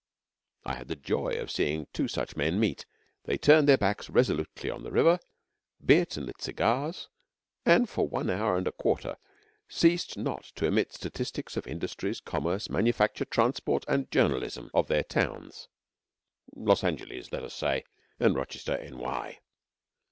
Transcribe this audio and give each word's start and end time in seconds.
I 0.65 0.73
had 0.73 0.87
the 0.87 0.95
joy 0.95 1.33
of 1.39 1.51
seeing 1.51 1.85
two 1.93 2.07
such 2.07 2.35
men 2.35 2.59
meet. 2.59 2.87
They 3.25 3.37
turned 3.37 3.69
their 3.69 3.77
backs 3.77 4.09
resolutely 4.09 4.71
on 4.71 4.81
the 4.81 4.89
River, 4.89 5.19
bit 5.85 6.17
and 6.17 6.25
lit 6.25 6.41
cigars, 6.41 7.07
and 7.67 7.87
for 7.87 8.07
one 8.07 8.27
hour 8.27 8.57
and 8.57 8.67
a 8.67 8.71
quarter 8.71 9.15
ceased 9.69 10.17
not 10.17 10.45
to 10.55 10.65
emit 10.65 10.91
statistics 10.91 11.55
of 11.55 11.65
the 11.65 11.69
industries, 11.69 12.19
commerce, 12.19 12.67
manufacture, 12.67 13.25
transport, 13.25 13.85
and 13.87 14.09
journalism 14.09 14.71
of 14.73 14.87
their 14.87 15.03
towns; 15.03 15.67
Los 16.55 16.83
Angeles, 16.83 17.31
let 17.31 17.43
us 17.43 17.53
say, 17.53 17.83
and 18.19 18.35
Rochester, 18.35 18.75
N.Y. 18.77 19.37